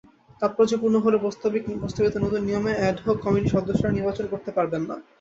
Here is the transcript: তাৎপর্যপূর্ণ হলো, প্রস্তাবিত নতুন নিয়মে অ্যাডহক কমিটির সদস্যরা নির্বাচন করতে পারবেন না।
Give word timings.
তাৎপর্যপূর্ণ 0.41 0.95
হলো, 0.99 1.17
প্রস্তাবিত 1.23 1.65
নতুন 2.17 2.41
নিয়মে 2.47 2.73
অ্যাডহক 2.77 3.17
কমিটির 3.23 3.53
সদস্যরা 3.55 3.95
নির্বাচন 3.97 4.25
করতে 4.29 4.51
পারবেন 4.57 4.81
না। 4.89 4.95